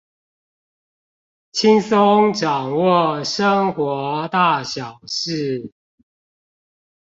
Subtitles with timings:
[1.53, 5.69] 輕鬆掌握生活大小事